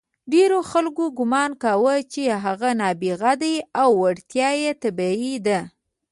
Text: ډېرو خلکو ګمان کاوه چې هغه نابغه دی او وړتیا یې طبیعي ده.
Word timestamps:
ډېرو 0.33 0.59
خلکو 0.71 1.03
ګمان 1.19 1.51
کاوه 1.63 1.95
چې 2.13 2.21
هغه 2.45 2.69
نابغه 2.81 3.33
دی 3.43 3.55
او 3.81 3.89
وړتیا 4.01 4.49
یې 4.61 4.71
طبیعي 4.83 5.35
ده. 5.47 5.59